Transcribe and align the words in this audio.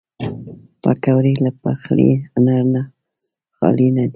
پکورې 0.81 1.33
له 1.45 1.51
پخلي 1.61 2.11
هنر 2.33 2.61
نه 2.73 2.81
خالي 3.57 3.87
نه 3.97 4.03
دي 4.05 4.09